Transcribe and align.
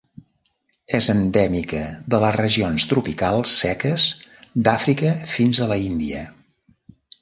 És 0.99 1.09
endèmica 1.13 1.81
de 2.15 2.21
les 2.25 2.35
regions 2.39 2.87
tropicals 2.95 3.55
seques 3.61 4.09
d'Àfrica 4.67 5.17
fins 5.39 5.65
a 5.69 5.73
l'Índia. 5.75 6.31